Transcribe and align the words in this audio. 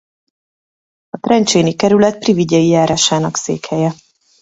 A 1.09 1.17
Trencséni 1.19 1.73
kerület 1.75 2.19
Privigyei 2.19 2.67
járásának 2.67 3.35
székhelye. 3.37 3.93